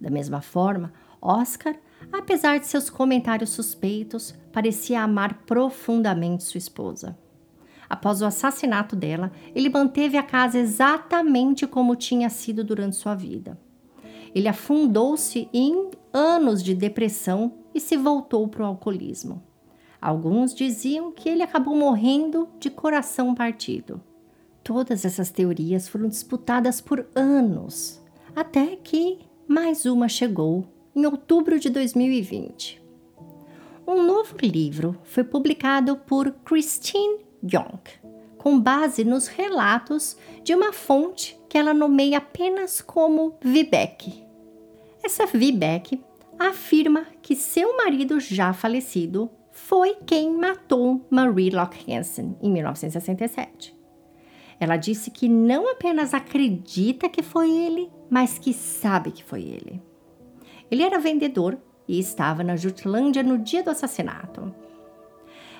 [0.00, 1.76] Da mesma forma, Oscar
[2.12, 7.18] Apesar de seus comentários suspeitos, parecia amar profundamente sua esposa.
[7.88, 13.58] Após o assassinato dela, ele manteve a casa exatamente como tinha sido durante sua vida.
[14.34, 19.42] Ele afundou-se em anos de depressão e se voltou para o alcoolismo.
[20.00, 24.00] Alguns diziam que ele acabou morrendo de coração partido.
[24.68, 28.02] Todas essas teorias foram disputadas por anos,
[28.36, 32.78] até que mais uma chegou em outubro de 2020.
[33.86, 37.80] Um novo livro foi publicado por Christine Young,
[38.36, 44.22] com base nos relatos de uma fonte que ela nomeia apenas como Vivek.
[45.02, 45.98] Essa Vivek
[46.38, 53.77] afirma que seu marido já falecido foi quem matou Marie Locke Hansen em 1967.
[54.60, 59.80] Ela disse que não apenas acredita que foi ele, mas que sabe que foi ele.
[60.70, 61.56] Ele era vendedor
[61.86, 64.52] e estava na Jutlândia no dia do assassinato.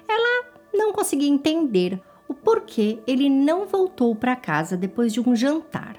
[0.08, 5.96] Ela não conseguia entender o porquê ele não voltou para casa depois de um jantar.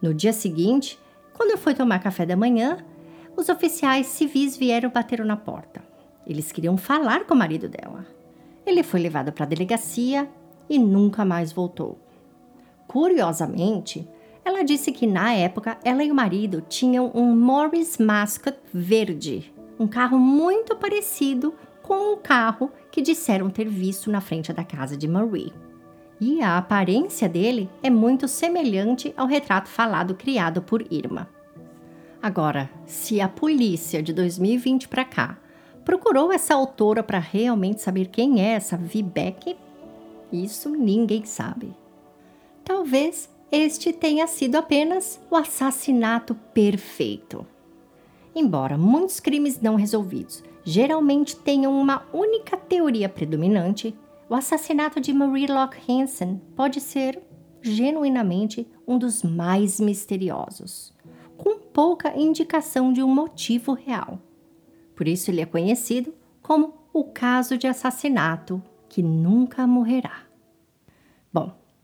[0.00, 0.98] No dia seguinte,
[1.32, 2.78] quando foi tomar café da manhã,
[3.36, 5.82] os oficiais civis vieram bater na porta.
[6.26, 8.06] Eles queriam falar com o marido dela.
[8.64, 10.30] Ele foi levado para a delegacia
[10.68, 11.98] e nunca mais voltou.
[12.92, 14.06] Curiosamente,
[14.44, 19.88] ela disse que na época ela e o marido tinham um Morris Mascot verde, um
[19.88, 25.08] carro muito parecido com o carro que disseram ter visto na frente da casa de
[25.08, 25.54] Marie.
[26.20, 31.30] E a aparência dele é muito semelhante ao retrato falado criado por Irma.
[32.22, 35.38] Agora, se a polícia de 2020 para cá
[35.82, 39.56] procurou essa autora para realmente saber quem é essa Vivek,
[40.30, 41.80] isso ninguém sabe.
[42.64, 47.46] Talvez este tenha sido apenas o assassinato perfeito.
[48.34, 53.94] Embora muitos crimes não resolvidos geralmente tenham uma única teoria predominante,
[54.28, 57.20] o assassinato de Marie Locke Hansen pode ser
[57.60, 60.94] genuinamente um dos mais misteriosos,
[61.36, 64.18] com pouca indicação de um motivo real.
[64.94, 70.31] Por isso ele é conhecido como o caso de assassinato que nunca morrerá.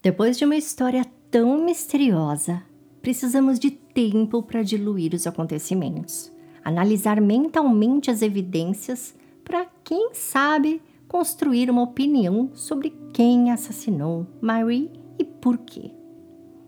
[0.09, 2.63] Depois de uma história tão misteriosa,
[3.03, 6.33] precisamos de tempo para diluir os acontecimentos,
[6.65, 15.25] analisar mentalmente as evidências para, quem sabe, construir uma opinião sobre quem assassinou Marie e
[15.25, 15.91] por quê.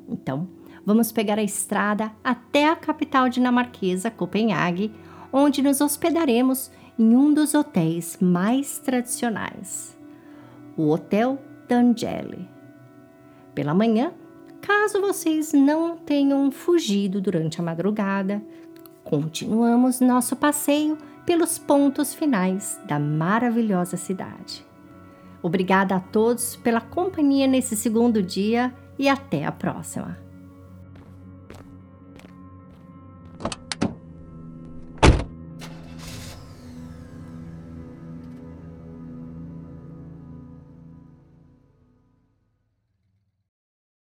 [0.07, 0.47] Então,
[0.84, 4.93] vamos pegar a estrada até a capital dinamarquesa, Copenhague,
[5.32, 9.97] onde nos hospedaremos em um dos hotéis mais tradicionais,
[10.76, 12.60] o Hotel D'Angeli.
[13.55, 14.12] Pela manhã,
[14.61, 18.42] caso vocês não tenham fugido durante a madrugada,
[19.03, 20.96] continuamos nosso passeio
[21.26, 24.64] pelos pontos finais da maravilhosa cidade.
[25.42, 30.30] Obrigada a todos pela companhia nesse segundo dia e até a próxima!